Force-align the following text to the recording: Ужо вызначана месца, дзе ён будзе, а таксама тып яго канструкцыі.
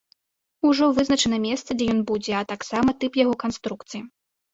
Ужо 0.67 0.85
вызначана 0.99 1.37
месца, 1.43 1.69
дзе 1.81 1.85
ён 1.93 1.99
будзе, 2.11 2.33
а 2.39 2.41
таксама 2.53 2.89
тып 3.05 3.21
яго 3.23 3.35
канструкцыі. 3.45 4.01